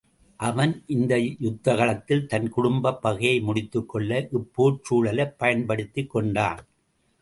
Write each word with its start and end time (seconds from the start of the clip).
அவன் 0.39 0.71
இந்த 0.87 1.13
யுத்த 1.39 1.75
களத்தில் 1.75 2.25
தன்குடும்பப் 2.31 2.99
பகையை 2.99 3.39
முடித்துக் 3.41 3.89
கொள்ள 3.89 4.11
இப்போர்ச் 4.33 4.83
சூழலைப் 4.83 5.37
பயன்படுத்திக் 5.37 6.09
கொண்டான். 6.09 6.61